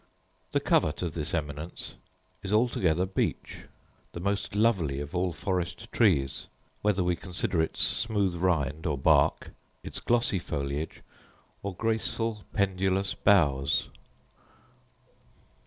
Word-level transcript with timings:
The 0.51 0.59
covert 0.59 1.03
of 1.03 1.13
this 1.13 1.31
eminence 1.31 1.93
is 2.41 2.51
altogether 2.51 3.05
beech, 3.05 3.65
the 4.13 4.19
most 4.19 4.55
lovely 4.55 4.99
of 4.99 5.13
all 5.15 5.31
forest 5.31 5.91
trees, 5.91 6.47
whether 6.81 7.03
we 7.03 7.15
consider 7.15 7.61
its 7.61 7.83
smooth 7.83 8.33
rind 8.33 8.87
or 8.87 8.97
bark, 8.97 9.51
its 9.83 9.99
glossy 9.99 10.39
foliage, 10.39 11.03
or 11.61 11.75
graceful 11.75 12.45
pendulous 12.51 13.13
boughs. 13.13 13.89